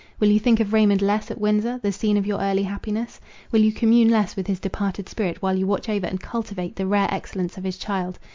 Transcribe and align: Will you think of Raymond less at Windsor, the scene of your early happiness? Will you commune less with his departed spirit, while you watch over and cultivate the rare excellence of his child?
Will 0.19 0.29
you 0.31 0.39
think 0.39 0.59
of 0.59 0.73
Raymond 0.73 1.03
less 1.03 1.29
at 1.29 1.39
Windsor, 1.39 1.79
the 1.83 1.91
scene 1.91 2.17
of 2.17 2.25
your 2.25 2.39
early 2.41 2.63
happiness? 2.63 3.21
Will 3.51 3.59
you 3.61 3.71
commune 3.71 4.09
less 4.09 4.35
with 4.35 4.47
his 4.47 4.59
departed 4.59 5.07
spirit, 5.07 5.43
while 5.43 5.55
you 5.55 5.67
watch 5.67 5.89
over 5.89 6.07
and 6.07 6.19
cultivate 6.19 6.75
the 6.75 6.87
rare 6.87 7.07
excellence 7.13 7.55
of 7.55 7.63
his 7.63 7.77
child? 7.77 8.17